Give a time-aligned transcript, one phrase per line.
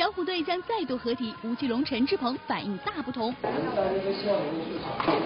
[0.00, 3.34] 小虎队将再度合体，吴奇隆、陈志朋反应大不同。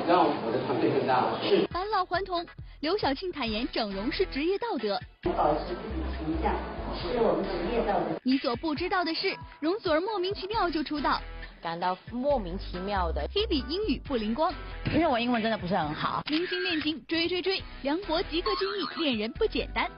[0.08, 1.30] 让我的团队更大。
[1.48, 1.64] 是。
[1.68, 2.44] 返老还童，
[2.80, 5.00] 刘晓庆坦言整容是职业道德。
[5.36, 6.52] 保持自己形象
[6.92, 8.18] 是我们职业道德。
[8.24, 11.20] 你所不知道的是，容祖儿莫名其妙就出道。
[11.62, 13.24] 感到莫名其妙的。
[13.32, 14.52] Hebe 英语不灵光，
[14.92, 16.24] 因为我英文真的不是很好。
[16.28, 19.88] 明星恋情追追追，梁博即刻惊异，恋人不简单。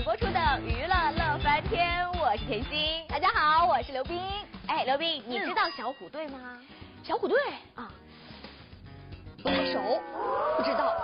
[0.00, 3.04] 播出的《娱乐乐翻天》，我是甜心。
[3.08, 4.18] 大家好，我是刘冰。
[4.66, 6.38] 哎，刘冰，你知道小虎队吗？
[7.04, 7.38] 小虎队
[7.74, 7.90] 啊，
[9.42, 9.78] 不太熟，
[10.56, 10.94] 不知道。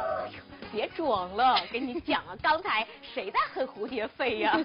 [0.72, 4.58] 别装了，跟你讲啊， 刚才谁在和蝴蝶飞呀？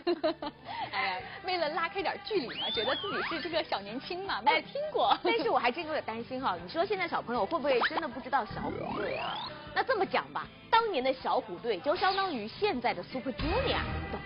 [0.92, 5.18] 哎呀，为了拉开点距离嘛，觉得自己是这个小年轻嘛，没有听过。
[5.24, 9.50] 但是我还真有点担心哈，你说现在小朋友会不会真的不知道小虎队啊？
[9.74, 13.80] 那这么讲吧，当年的小虎队就相当于现在的 Super Junior，
[14.12, 14.20] 懂？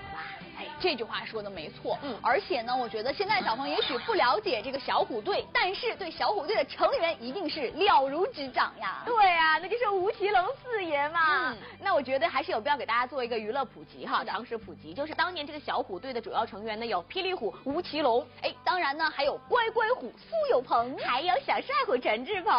[0.80, 9.02] 这句话说的没错，嗯，而且呢，我觉得现在小朋友也许不了解这个小虎队，但是对小虎队的成员一定是了如指掌呀。
[9.05, 11.52] 对啊，那就是吴奇隆四爷嘛。
[11.52, 22.52] 嗯，那我觉得还是有必要给大家做一个娱乐普及哈，常识普及，就是当年这个小虎队的主要成员呢有霹雳虎吴奇隆，哎，当然呢还有乖乖虎苏有朋，还有小帅虎陈志朋。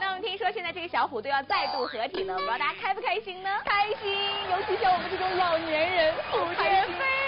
[0.00, 3.50] 那我们听说现在这个小虎队要再度合体了，不知道大家开不开心呢？
[3.64, 4.14] 开心，
[4.50, 7.27] 尤其像我们这种老年人，虎蝶飞。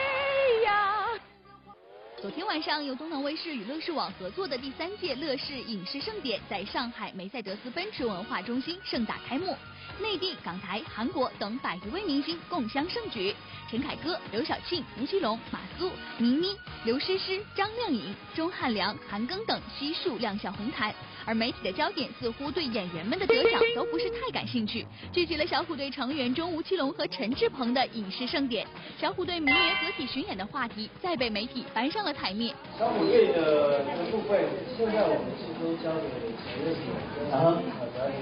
[2.20, 9.56] 昨天晚上，由东南卫视与乐视网合作的第三届乐视影视盛典在上海梅赛德斯奔驰文化中心盛大开幕。
[10.00, 13.34] 内地、港台、韩国等百余位明星共襄盛举，
[13.70, 20.94] 陈凯歌、刘晓庆、吴奇隆、马苏、倪妮、刘诗诗、张靓颖、钟汉良、韩庚等悉数亮相红毯。
[21.27, 28.66] 而媒体的焦点似乎对演员们的得奖都不是太感兴趣，聚集了小虎队成员中吴奇隆和陈志朋的影视盛典。
[28.98, 32.54] 小虎队明年合体巡演的话题再被媒体搬上了台面。
[32.78, 34.43] 小虎队的部分，
[34.76, 36.09] 现在我们是都交给
[36.41, 37.60] 陈乐总然后
[37.94, 38.16] 表演，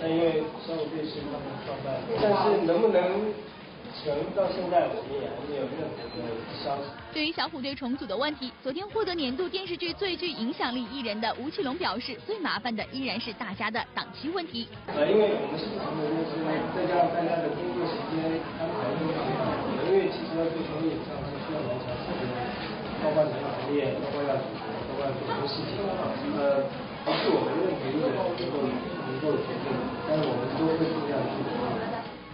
[0.00, 3.32] 但因为小虎队是他们创办，但是能不能？
[4.36, 6.22] 到现在我们也还没有任何的
[6.62, 6.86] 消息。
[7.12, 14.68] 对于小虎队重组的问题，昨天获得年度电视剧最具影响力艺人的吴奇隆表示，最麻烦的依然是大家的档期问题。
[14.86, 16.38] 呃，因为我们是不同的公司，
[16.78, 19.50] 再加上大家的工作时间安排都不一样，
[19.90, 22.22] 因为其实要做综艺上是需要蛮长时间，
[23.02, 25.74] 包括你要排练，包括要包括很多事情。
[26.38, 26.62] 呃，
[27.08, 29.72] 不是我们任何一个人能够能够决定，
[30.06, 31.72] 但是我们都会尽量去努力。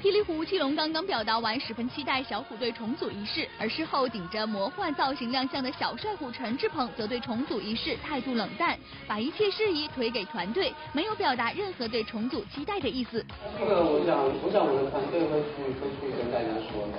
[0.02, 8.76] 霹雳虎吴奇隆刚刚表达完十分期待小虎队重组仪式，而事后顶着魔幻造型亮相的小帅虎陈志朋则对重组仪式态度冷淡，
[9.06, 13.24] 把一切事宜推给团队，没有表达任何对重组期待的意思。
[13.58, 16.98] 这个我想，我想我的团队会去会去跟大家说的，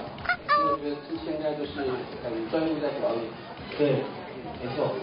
[0.57, 1.83] 因为我觉得是现在就是
[2.23, 3.21] 很专注在表演。
[3.77, 4.01] 对，
[4.63, 4.95] 没错。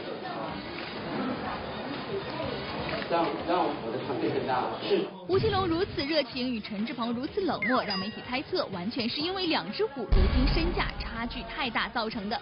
[3.12, 4.65] 让让我的团队更大。
[4.89, 5.05] 是。
[5.28, 12.41] 吴奇隆如此热情，与陈志朋如此冷漠，让媒体猜测完全是因为两只虎如今身价差距太大造成的。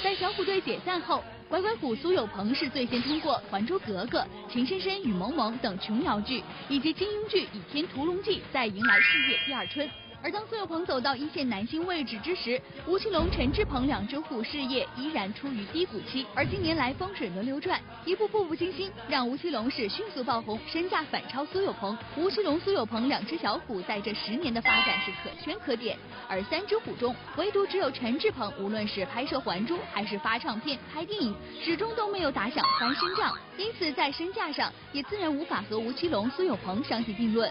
[0.00, 9.90] 在小虎队解散后，乖乖虎苏有朋是最先通过《还珠格格》《情深深雨蒙蒙》等琼瑶剧以及金庸剧《倚天屠龙记》再迎来事业第二春。
[10.22, 16.24] 而当苏有朋走到一线男星位置之时，吴奇隆、陈志朋两只虎事业依然处于低谷期。
[16.32, 21.98] 而近年来风水轮流转，一部《步步惊心》让吴奇隆是迅速爆红，身价反超苏有朋。
[22.16, 25.98] 吴奇隆、苏有朋两只小虎在这十年的发展是可圈可点。
[26.28, 31.34] 而三只虎中，唯独只有陈志朋，无论是拍摄《还珠》还是发唱片、拍电影，
[31.64, 33.36] 始终都没有打响翻身仗。
[33.58, 37.50] 因此在身价上，也自然无法和吴奇隆、苏有朋相提并论。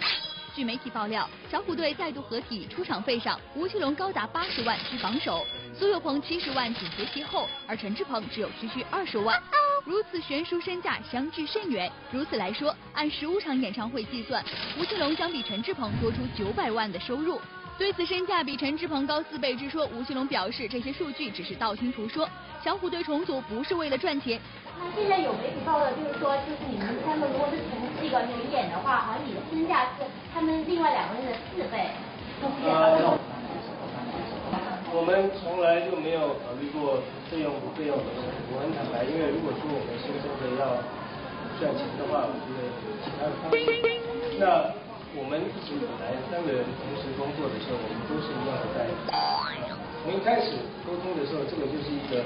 [0.54, 9.42] 据媒体爆料，小虎队再度合体，出场费上，吴奇隆高达八十万居榜首，苏有朋七十万紧随其后，而陈志朋只有区区二十万，
[9.86, 11.90] 如此悬殊身价相距甚远。
[12.12, 14.44] 如此来说，按十五场演唱会计算，
[14.78, 17.40] 吴奇隆将比陈志朋多出九百万的收入。
[17.82, 22.30] 对此身价比陈志鹏高四倍之说，吴奇隆表示这些数据只是道听途说，
[22.64, 24.40] 小虎队重组不是为了赚钱。
[24.78, 31.90] 那现在有媒体报道，就是说，就是你们三个如果是同这个巡演的话，好像你的身价是他们另外两个人的四倍。
[32.62, 33.18] 呃，
[34.94, 37.02] 我们从来就没有考虑过
[37.32, 38.30] 费用不费用的问题。
[38.54, 40.78] 我很坦白，因为如果说我们是真的要
[41.58, 42.62] 赚钱的话，我觉得
[43.02, 43.58] 其他方式。
[44.38, 44.70] 那
[45.13, 48.96] 我们一直以来三个人同时工作的时候，我们都是一样的待遇。
[50.03, 50.55] 从一开始
[50.87, 52.23] 沟通的时候，这个就是一个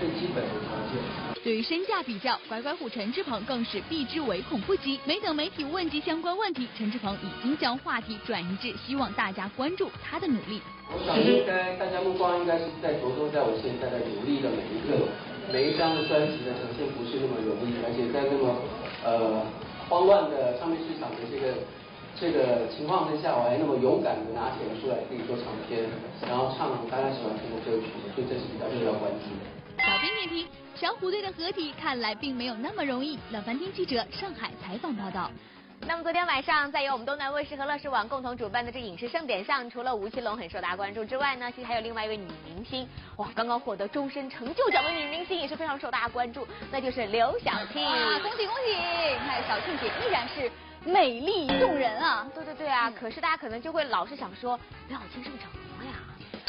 [0.00, 0.96] 最基本的条件。
[1.44, 4.98] 对于身价比较，乖乖虎陈志鹏更是避之唯恐不及。
[5.04, 10.62] 没等媒体问及相关问题，陈志鹏已经将话题转移至希望大家关注他的努力。
[10.88, 15.04] 我想应该大家目光应该是在着重在我现在的努力的每一个
[15.52, 18.56] 每一张的专辑的呈现不是那么容易，而且在那么
[19.04, 19.44] 呃
[19.88, 21.54] 慌乱的唱片市场的这个
[22.18, 25.88] 这个情况之下，我还那么勇敢的拿起了出来自己做唱片，
[26.22, 29.50] 然后唱大家喜欢听的歌曲，所以这是比较重要关注的。
[29.82, 33.18] 小兵点评：小虎队的合体看来并没有那么容易。
[33.30, 35.30] 乐翻天记者上海采访报道。
[35.84, 42.86] 那么昨天晚上，在由我们东南卫视和乐视网共同主办的这影视盛典上，除了吴奇隆很受大家关注之外呢，其实还有另外一位女明星，
[43.16, 47.84] 哇，刚刚获得终身成就奖的女明星也是非常受大家关注，那就是刘晓庆。
[48.22, 48.76] 恭喜恭喜！
[49.26, 50.48] 看小庆姐依然是
[50.84, 52.26] 美丽动人啊。
[52.34, 54.58] 对对对啊，可是大家可能就会老是想说，
[54.88, 55.98] 刘晓庆是不是整容了呀？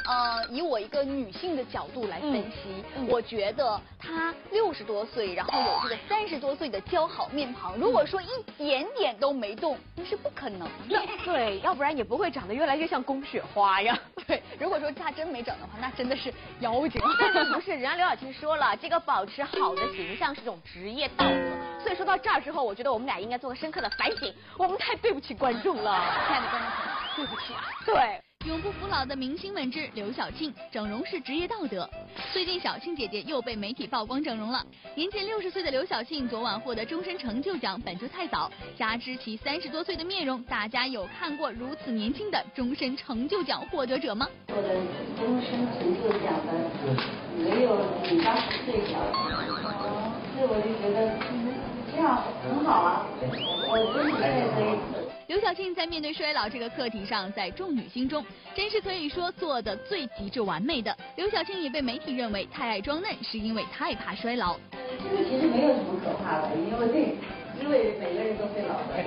[0.06, 8.28] 呃，以我一个女性的角度来分析，我觉得她六十多岁，然后有这个三十多岁的姣好面庞，如果说一
[8.58, 11.02] 点点都没动，那是不可能的。
[11.24, 13.98] 对，要不然也不会长得越来越像宫雪花呀。
[14.28, 17.00] 对，如果说她真没整的话，那真的是妖精。
[17.54, 21.73] 不是，人家刘晓庆说了，这个保持好的形象是种职业道德。
[21.84, 26.02] 所以说到这儿之后，我觉得我们俩应该做个深刻的反省，我们太对不起观众了。
[26.28, 27.62] 亲爱的观众朋友，对不起啊。
[27.86, 28.22] 对。
[28.46, 31.90] 永不服老的明星们之刘晓庆，整容是职业道德。
[32.34, 34.62] 最近晓庆姐姐又被媒体曝光整容了。
[34.96, 44.28] 年仅六十岁的刘晓庆昨晚获得终身成就奖，本就太早，加之其三十多岁的面容，大家有看过如此年轻的终身成就奖获得者吗？
[44.50, 44.76] 获得
[45.18, 46.52] 终身成就奖的
[47.38, 49.00] 没有比八十岁小，
[50.36, 51.16] 所以我就觉得
[52.04, 54.76] 这样很好啊，我真的可以。
[55.28, 58.20] 刘晓庆在面对衰老这个课题上，在众女心中，
[58.54, 60.94] 真是可以说做的最极致完美的。
[61.16, 64.58] 刘晓庆也被媒体认为太爱装嫩，是因为太怕衰老。
[65.00, 67.16] 这个其实没有什么可怕的，因为
[67.64, 69.00] 因为每个人都会老的，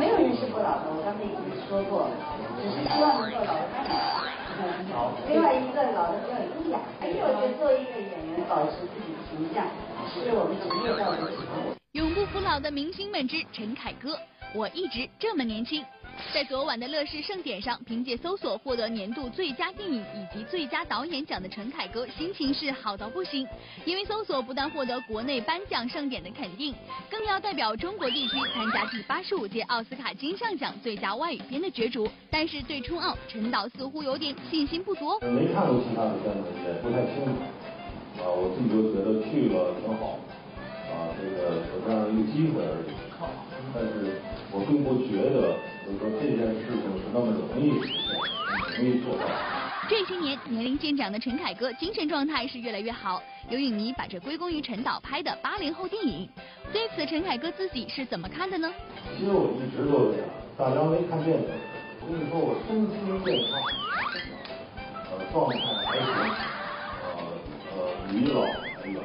[0.00, 0.88] 没有人是不老的。
[0.96, 2.08] 我刚才已经说过，
[2.56, 5.12] 只是希望能够老得更好。
[5.28, 6.80] 另外一个老的比较优雅。
[7.02, 9.68] 而且我觉得作为一个演员，保持自己的形象，
[10.08, 11.73] 是我们职业道德基本。
[11.94, 14.18] 永不服老的明星们之陈凯歌。
[14.52, 15.80] 我一直这么年轻，
[16.34, 23.46] 在昨晚的乐视盛典上，凭借搜索获得年度最佳电影以及最佳导演奖的陈凯歌，心情是好到不行。
[23.84, 26.74] 因为搜索不但获得国内颁奖盛典的肯定，
[27.08, 32.10] 更要代表中国地区参加第八十五届奥斯卡金像奖最佳外语片的角逐。
[32.28, 35.16] 但是对冲奥，陈导似乎有点信心不足。
[35.20, 37.30] 没看过其他的片子，也不太清楚。
[38.18, 40.18] 啊，我自己就觉得去了挺好。
[40.94, 42.94] 啊，这个有这样的一个机会而已。
[43.74, 44.22] 但是。
[44.56, 48.14] 我并不觉得，就是说这件事情是那么容易实现，
[48.78, 49.26] 容易做到。
[49.88, 53.20] 这些年年龄渐长的陈凯歌，精神状态是越来越好。
[53.50, 56.28] 有影迷把这归功于陈导拍的八零后电影。
[56.72, 58.72] 对此，陈凯歌自己是怎么看的呢？
[59.18, 61.44] 其实我一直都这样，大家没看电影，
[62.00, 62.88] 我跟你说，我身心
[63.24, 63.58] 健康，
[65.10, 66.06] 呃，状态还行，
[67.02, 67.18] 呃
[67.74, 67.76] 呃，
[68.12, 68.46] 离老
[68.80, 69.02] 还远。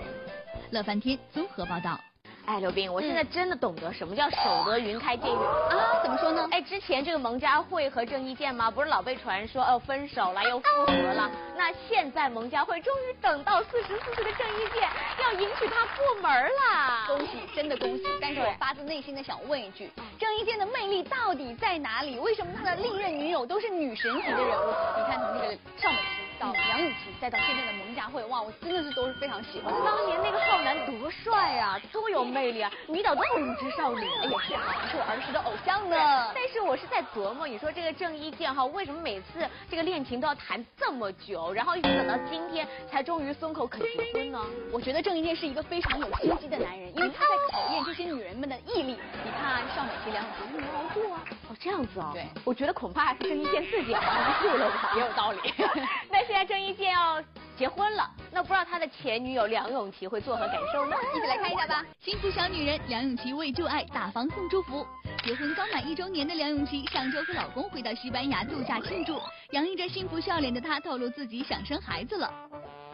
[0.71, 2.00] 乐翻天综合报道。
[2.45, 6.01] 哎，刘冰，我现在真的懂得什么叫守得云开见月啊？
[6.01, 6.48] 怎么说呢？
[6.51, 8.71] 哎，之前这个蒙嘉慧和郑伊健吗？
[8.71, 11.30] 不是老被传说哦分手了又复合了？
[11.56, 14.89] 那现在蒙嘉慧终于等到四十四岁的郑伊健
[15.21, 18.04] 要迎娶她过门了，恭喜，真的恭喜！
[18.19, 22.18] 但是我发自内心的想问一句，郑伊健的魅力到底在哪里？
[22.18, 24.73] 为什么他的历任女友都是女神级的人物？
[24.97, 26.29] 你看从这个邵美琪。
[26.39, 29.73] 到梁咏琪，再到现在的蒙嘉慧，哇，我真的是都是非常喜欢。
[29.83, 34.07] 当年那个浩南多帅啊，多有魅力啊，迷倒多少无知少女。
[34.23, 36.31] 哎呀，是啊，是我儿时的偶像呢。
[36.33, 44.41] 但是我是在琢磨，你说这个郑伊健哈，为什么每次这个恋情都要谈这么久，然后一直等到今天才终于松口肯结婚呢？
[44.71, 48.97] 我觉得郑伊健是一个非常有心机的男人，因为他在考验这些女人们的毅力。
[49.25, 51.21] 你看邵美琪、梁咏琪没有熬过啊？
[51.49, 52.11] 哦，这样子啊？
[52.13, 54.91] 对，我觉得恐怕郑伊健自己熬不住了吧？
[54.95, 55.39] 也有道理。
[56.09, 56.29] 那。
[56.30, 57.19] 现在郑伊健要
[57.57, 60.95] 结婚了，那不知道他的前女友梁咏琪会作何感受呢？
[61.16, 61.83] 一起来看一下吧。
[62.00, 64.86] 幸福小女人梁咏琪为旧爱大方送祝福。
[65.24, 69.19] 结婚刚满一周年的梁咏琪上周和老公回到西班牙度假庆祝，
[69.54, 72.31] 洋溢着幸福笑脸的她透露自己想生孩子了。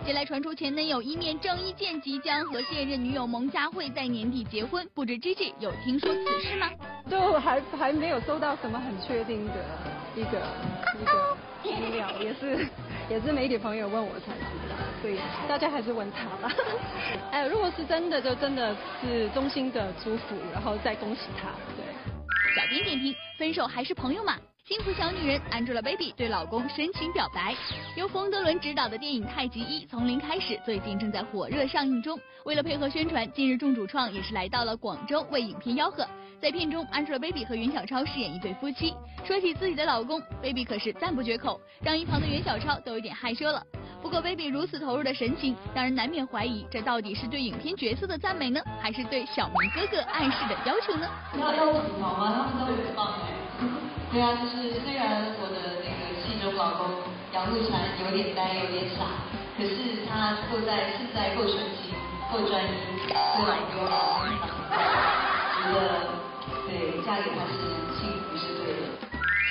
[0.05, 6.69] 近来传出前男友一面郑伊健即将和现任女友蒙嘉慧在年底结婚，不知 G G 有听说此事吗？
[7.11, 9.53] 就还还没有收到什么很确定的
[10.15, 10.41] 一个
[11.01, 12.67] 一个资料，也是。
[13.07, 16.51] 也是媒体朋友问我才知道，所以大家还是问他吧。
[17.31, 21.49] 哎，如果是真的，就真的是衷心的祝福，然后再恭喜他。
[21.77, 21.85] 对。
[22.55, 24.35] 小编点评：分手还是朋友嘛？
[24.67, 27.55] 幸福小女人 Angelababy 对老公深情表白。
[27.95, 32.19] 由冯德伦执导的电影《太极一》从零开始，最近正在火热上映中。
[32.45, 36.03] 为了配合宣传，近日众主创也是来到了广州为影片吆喝。
[36.41, 38.91] 在片中，Angelababy 和袁小超饰演一对夫妻。
[39.23, 43.61] 说起自己的老公，Baby 可是赞不绝口，让一旁的袁小超都有点害羞了。
[44.01, 51.07] 不过，Baby 如此投入的神情，让人难免怀疑，这到底是对影片角色的赞美呢，还是对小明哥哥暗示的要求呢？
[51.39, 52.49] 要要我好吗？
[52.51, 53.29] 他们都很棒哎。
[54.15, 56.87] 对啊，就是虽然我的那个戏中老公
[57.33, 59.03] 杨露禅有点呆，有点傻，
[59.57, 61.91] 可是他够在是在够纯情，
[62.31, 62.71] 够专一，
[63.11, 64.47] 对我给我好欣赏。
[65.59, 65.83] 觉得
[66.63, 67.59] 对嫁给他是
[67.99, 68.87] 幸福是对的。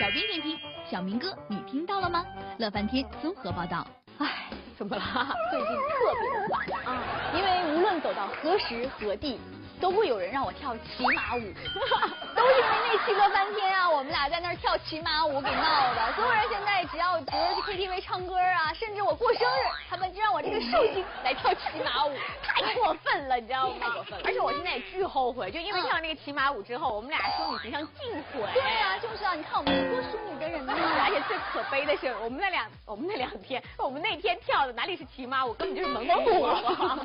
[0.00, 0.58] 小编点评：
[0.90, 2.24] 小明哥，你听到了吗？
[2.56, 3.86] 乐翻天综合报道。
[4.16, 5.02] 唉，怎么了？
[5.50, 7.04] 最近特别的烦啊，
[7.36, 9.38] 因为无论走到何时何地。
[9.80, 11.40] 都会有人让我跳骑马舞，
[12.34, 16.12] 都因为那期乐翻天啊，我们俩在那儿跳骑马舞给闹的。
[16.14, 22.12] 所有人现在只要比如去 KTV 唱歌啊，甚至我过生日，他们就让我这个寿星来跳骑马舞，
[22.42, 23.76] 太过分了，你知道吗？
[23.80, 24.24] 太过分了。
[24.24, 28.48] 而且我现在也巨后悔，就因为跳那个骑马舞之后，我们俩淑女形象尽毁。
[28.54, 30.72] 对啊，就是啊，你看我们是多淑女的人呢。
[30.74, 36.46] 而且最可悲的是，我们那两我们那两天，我们那天跳的哪里是骑马舞，根本就是蒙古舞。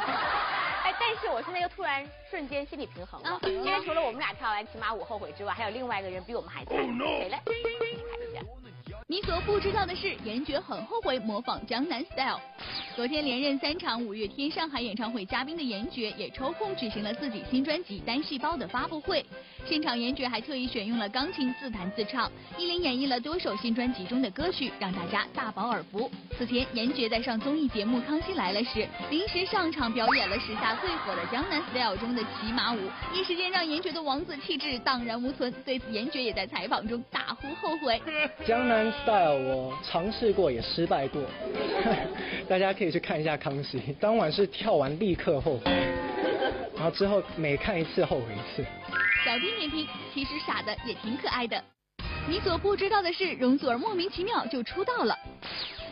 [0.82, 7.40] 哎，但是我现在又突然瞬间心理平衡了，因为除了我们俩跳完骑马舞后悔之外，还有另外一个人比我们还惨，谁嘞？
[7.46, 8.42] 看一下。
[9.08, 12.40] 你所不知道的是，严爵很后悔模仿江南 style。
[12.96, 19.26] 昨天连任三场五月天上海演唱会嘉宾的严爵，也抽空举行了自己新专辑《单细胞》的发布会。
[19.70, 26.10] 现场严爵还特意选用了钢琴自弹自唱，一连演绎了多首新专辑中的歌曲，让大家大饱耳福。
[26.36, 32.80] 此前，严爵在上综艺节目《康熙来了》时，临时上场表演了时下最火的江南 style 中的骑马舞，
[33.14, 35.54] 一时间让严爵的王子气质荡然无存。
[35.64, 38.02] 对此，严爵也在采访中大呼后悔。
[38.48, 41.22] 江南 style 我尝试过，也失败过，
[42.50, 42.90] 大家可以。
[42.90, 45.72] 去看一下康熙，当晚是跳完立刻后悔，
[46.76, 48.66] 然后之后每看一次后悔一次。
[49.30, 51.64] 小编点评：其实傻的也挺可爱的。
[52.28, 55.16] 你所不知道的是，容祖儿莫名其妙就出道了。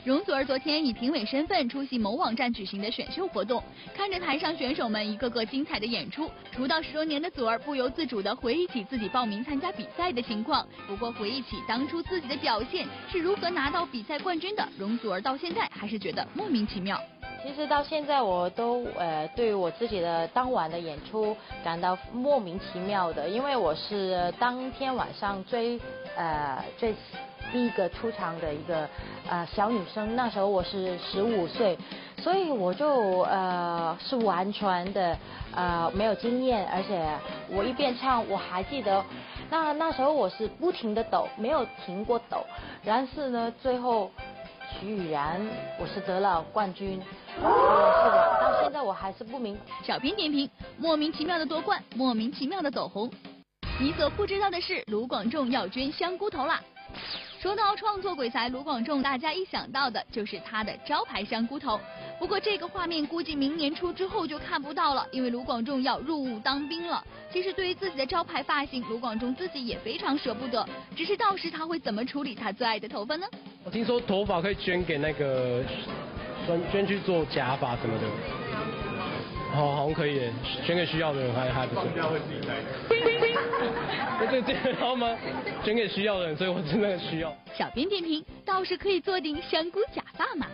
[0.04, 3.64] 容祖儿昨天以评委身份出席某网站举行的选秀活动，
[3.96, 10.68] 看着台上选手们一个个精彩的演出，出道十多年的祖儿不由自主地回忆起自己报名参加比赛的情况。
[10.88, 17.00] 不过回忆起当初自己的表现是如何拿到比赛冠军的，容祖儿到现在还是觉得莫名其妙。
[17.44, 25.80] 其实到现在我都呃对我自己的当晚的演出感到莫名其妙的，因为我是当天晚上最
[26.16, 26.96] 呃最。
[27.50, 28.86] 第一个出场的一个
[29.30, 31.78] 呃小女生，那时候我是十五岁，
[32.18, 35.18] 所以我就呃是完全的
[35.56, 37.08] 呃没有经验，而且
[37.50, 39.02] 我一边唱我还记得，
[39.50, 42.46] 那那时候我是不停的抖，没有停过抖，
[42.84, 44.12] 但是呢最后
[44.78, 45.40] 徐雨然
[45.80, 47.02] 我是得了冠军，
[47.38, 48.40] 是的？
[48.42, 49.58] 到现在我还是不明。
[49.84, 53.10] 小编点评：莫名其妙的夺冠，莫名其妙的走红。
[53.80, 56.62] 你所不知道的是，卢广仲要捐香菇头啦。
[57.40, 61.80] 说到创作鬼才卢广仲，大家一想到的就是他的招牌香菇头。
[62.18, 67.04] 不过这个画面估计明年初之后就看不到了，因为卢广仲要入伍当兵了。
[67.32, 70.68] 其实对于自己的招牌发型，卢广仲自己也非常舍不得。
[70.96, 73.28] 只是到时他会怎么处理他最爱的头发呢？
[73.64, 75.64] 我听说头发可以捐给那个
[76.48, 78.08] 捐捐去做假发什么的，
[79.54, 80.32] 好好像可以
[80.66, 81.84] 捐给需要的人，还还不错。
[81.84, 82.56] 会自己戴。
[84.20, 85.16] 那这这个好吗？
[85.64, 87.36] 捐给需要的人，所以我真的需要。
[87.54, 90.48] 小编点评：倒是可以做顶香菇假发嘛。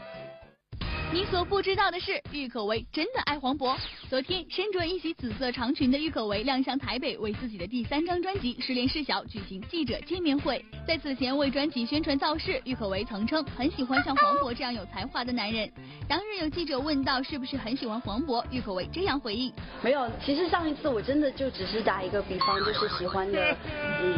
[1.14, 3.78] 你所不知道的是，郁可唯真的爱黄渤。
[4.10, 10.66] 昨天身着一袭紫色长裙的郁可唯亮相台北，为自己的第三张专辑《失恋事小》举行记者见面会。
[10.88, 15.72] 在此前为专辑宣传造势，郁可唯曾称很喜欢像黄渤这样有才华的男人。
[16.10, 19.54] 当日有记者问到是不是很喜欢黄渤，郁可唯这样回应：
[19.84, 23.56] 没有，其实上一次我真的就只是打一个比方，就是喜欢的，
[24.02, 24.16] 嗯，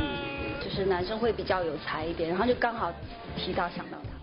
[0.64, 2.90] 就是男生会比较有才一点，然后就刚好
[3.36, 4.15] 提到想到他。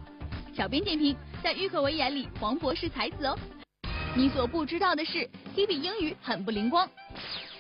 [0.55, 3.39] 小编点评：在郁可唯眼里，黄渤是才子哦。
[4.15, 6.89] 你所不知道的是，Hebe 英语很不灵光。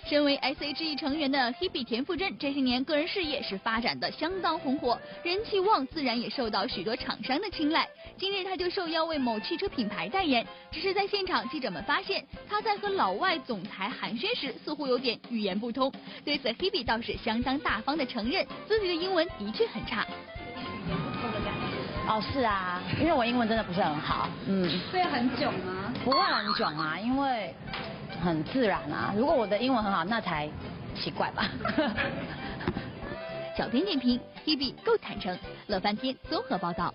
[0.04, 7.88] 身为 S.H.E 成员的 Hebe 田馥甄，这些年个人事业是发展的相当红火，人气旺，自然也受到许多厂商的青睐。
[8.18, 15.90] 今日他就受邀为某汽车品牌代言，只是在现场，记者们发现他在和老外总裁寒暄时，似乎有点语言不通。
[16.26, 20.06] 对此，Hebe 倒是相当大方的承认，自己的英文的确很差。
[22.12, 24.69] 哦，是啊，因为我英文真的不是很好，嗯。
[24.90, 25.90] 所以很囧吗？
[26.04, 27.54] 不会很囧啊，因为
[28.23, 29.14] 很自然啊。
[29.16, 30.47] 如果我的英文很好，那才
[30.95, 31.49] 奇怪吧。
[33.57, 35.38] 小编点评，Hebe 够坦诚。
[35.69, 36.92] 乐翻天综合报道。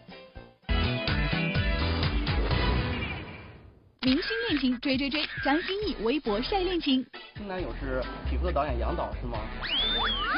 [4.01, 7.03] 明星恋情追追追，张歆艺微博晒恋情。
[7.35, 9.39] 新男友是匹夫的导演杨导是吗？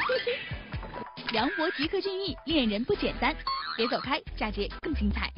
[1.33, 3.35] 梁博吉克隽逸，恋人不简单。
[3.79, 5.31] 别走开，下节更精彩。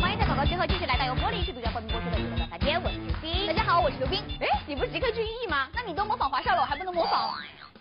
[0.00, 3.46] 欢迎在广告之后继续来到由玻璃是独家冠名播出的《娱乐大天》，我是刘冰。
[3.46, 4.24] 大家好，我是刘冰。
[4.40, 5.68] 哎，你不是吉克隽逸吗？
[5.74, 7.34] 那你都模仿华少了，我还不能模仿？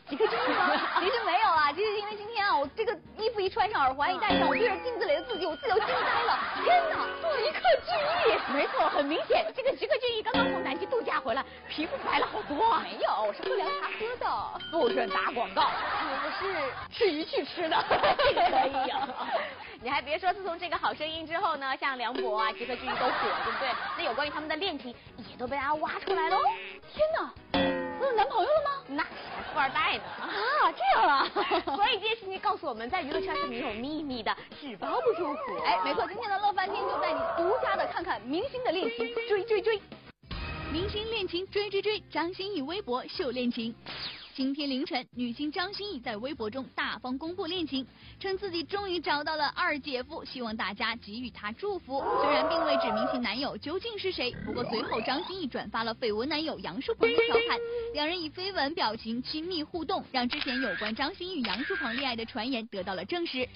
[0.10, 1.00] 吉克隽逸吗？
[1.00, 6.40] 其实没有啊，其实因为今天啊，我这个衣服一穿上，耳环一戴上，我对着镜子里的自己，我自己都惊呆了。
[6.64, 6.98] 天哪，
[7.38, 7.96] 吉克隽
[8.28, 8.54] 逸！
[8.54, 12.84] 没错，很明显，这个吉克隽逸刚刚从南极度假回来，皮肤白了好多啊。
[12.84, 14.62] 没有，我是喝凉茶喝的。
[14.72, 17.84] 不准打广告，我是吃鱼去吃的。
[17.90, 17.96] 这
[18.36, 19.08] 个可以啊。
[19.82, 23.70] 你还别说，自从这个好声音之后呢，像梁博啊、吉克隽逸都火，对不对？
[23.98, 26.38] 那有关于他们的恋情也都被大家挖出来喽。
[26.94, 27.43] 天哪，我
[28.14, 28.70] 有男朋友了吗？
[28.88, 30.04] 那还富二代呢。
[30.20, 31.28] 啊，这样啊。
[31.76, 35.64] 所以这件事情告诉我们在娱乐圈是没有秘密的，纸包不住火。
[35.66, 39.82] 哎，没错，今天的乐翻天就带你独家的看看明星的恋情，追追追。
[40.72, 43.76] 明星恋情追追追，张歆艺微博秀恋情。
[44.36, 47.86] 今天凌晨，女星张歆艺在微博中大方公布恋情，
[48.20, 52.04] 称自己终于找到了二姐夫，希望大家给予她祝福。
[52.24, 57.60] 虽然并未指明其男友究竟是谁，不过随后张歆艺转发了绯闻男友杨树鹏的调侃，
[57.94, 63.48] 两人以绯闻表情亲密互动，让之前有关张歆艺杨树鹏恋爱的传言得到了证实。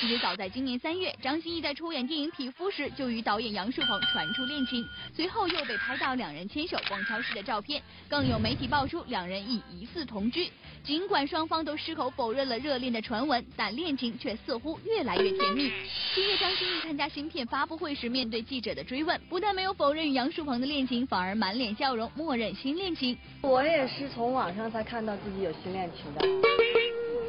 [0.00, 10.03] 其实早在今年三月，张歆艺在出演电影《匹夫》时就与导演杨树鹏传出恋情，随后又被拍到两人牵手逛超市的照片，更有媒体爆出两人已疑似。
[10.04, 10.50] 同居，
[10.84, 15.70] 尽管双方都矢口否认了热恋的传闻，但恋情却似乎越来越甜蜜。
[16.14, 23.16] 七月，张歆艺参加新片发布会时，面对记者的追问，不但没有否认与杨树鹏的恋情，反而满脸笑容，默认新恋情。
[23.42, 26.20] 我也是从网上才看到自己有新恋情的。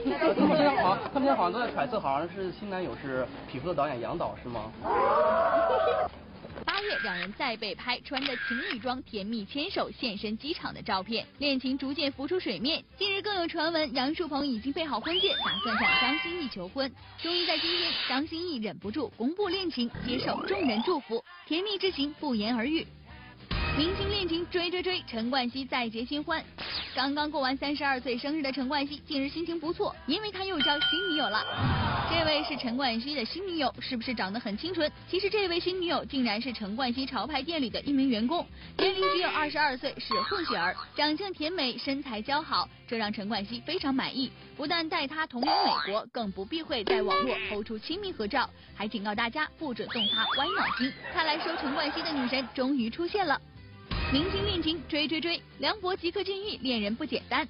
[0.05, 4.71] 他们现在好像，他们现在好像都在揣测，好像是新男友是匹夫的导演杨导，是吗？
[6.65, 12.83] 八月，两人再被拍穿着情侣装甜蜜牵手现身机场的照片，恋情逐渐浮出水面。
[12.97, 16.91] 近日更有传闻，杨树鹏已经备好婚戒，打算向张歆艺求婚。
[17.21, 22.85] 终于在今天，张歆艺忍不住公布恋情，接受众人祝福，甜蜜之情不言而喻。
[23.77, 26.41] 明星恋情追追追，陈冠希再结新欢。
[26.95, 31.43] 刚刚过完三十二岁生日的陈冠希，近日心情不错，因为他又交新女友了。
[32.09, 34.89] 这位是陈冠希的新女友，是不是长得很清纯？
[35.09, 44.31] 其实这位新女友竟然是陈冠希潮牌店里的一名员工，年龄只有二十二岁，是混血儿，长相甜美，身材姣好，这让陈冠希非常满意。
[44.55, 50.89] 不但带她同游美国，更不避讳在网络抛出亲密合照，还警告大家不准动他歪脑筋。
[51.11, 53.37] 看来收陈冠希的女神终于出现了。
[54.11, 57.47] 明星恋情追追追，梁博即刻禁欲恋人不简单。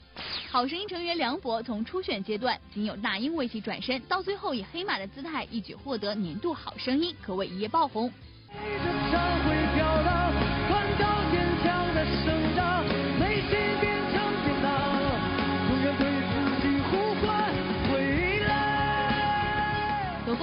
[0.49, 8.11] 好声音成员梁博从初选阶段仅有那英为其转身，到最后以黑马的姿态一举获得年度好声音，可谓一夜爆红。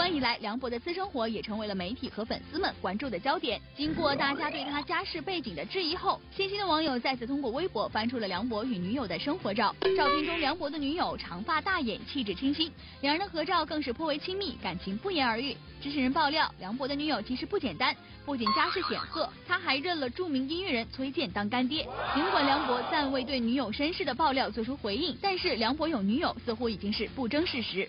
[0.02, 3.60] 关以来，梁博的私生活也成为了媒体和粉丝们关注的焦点。
[3.76, 9.72] 经过大家对他家世背景的质疑后，细心的网友再次通过微博翻出了梁博与女友的生活照。
[9.96, 12.68] 照片中，梁博的女友长发大眼，气质清新，
[13.00, 15.56] 两人的合照更是颇为亲密，感情不言而喻。
[15.80, 17.94] 知情人爆料，梁博的女友其实不简单，
[18.26, 21.86] 不仅家世显赫，他还认了著名音乐人崔健当干爹。
[22.12, 27.88] 尽管梁博暂未对女友身世的爆料做出回应，但是梁博有女友似乎已经是不争事实。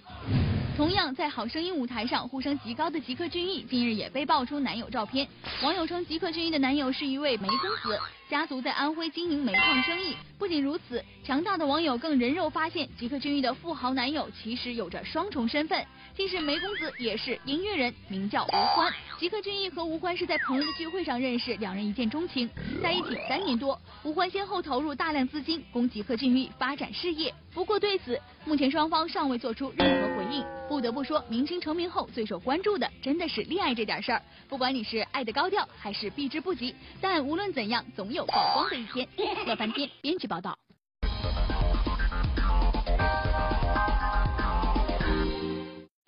[0.75, 5.27] 同样在好声音舞台上呼声极高的吉克隽逸，近日也被爆出男友照片。
[5.61, 10.15] 网友称吉克隽逸的男友是一位煤公子，家族在安徽经营煤矿生意。
[10.39, 18.91] 不仅如此，强大的网友更人肉发现，吉克隽逸的富豪男友其实有着双重身份，既是煤公子，也是音乐人，名叫吴欢。
[19.19, 22.49] 吉克隽逸和吴欢是在朋友的聚会上认识，两人一见钟情，
[22.81, 23.79] 在一起三年多。
[24.03, 30.43] 吴欢先后投入大量资金供吉克隽逸发展事业，不过对此，目前双方尚未做出任何回应。
[30.67, 34.21] 不得不说，明星成名后最受关注的真的是恋爱这点事儿。
[34.49, 39.07] 不管你是爱的高调还是避之不及，但无论怎样，总有曝光的一天。
[39.45, 40.57] 乐翻天编辑报道。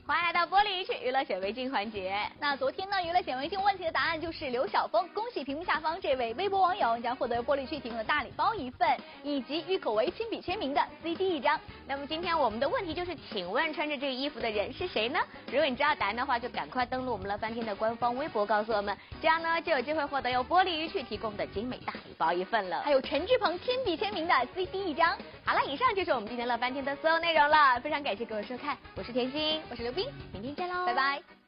[0.07, 2.15] 欢迎来到玻璃鱼趣娱乐显微镜环节。
[2.39, 8.87] 那昨天呢，娱乐显微镜问题的答案就是刘晓峰，恭喜屏幕下方这位微博网友将获得玻璃趣提供的大礼包一份，
[9.23, 11.59] 以及郁可唯亲笔签名的 CD 一张。
[11.87, 15.19] 那么今天我们的问题就是，请问穿着这个衣服的人是谁呢？
[15.47, 25.17] 如果你知道答案的话，就赶快登录我们乐翻天的官方微博告诉我们，这样呢就有机会获得由玻璃鱼趣提供的精美大礼包一份了，还有陈志鹏亲笔签名的 CD 一张。
[25.45, 31.44] 好了，以上就是我们今天乐翻天的所有内容了，非常感谢各位收看，我是甜心，我是刘冰，明天见喽，拜拜。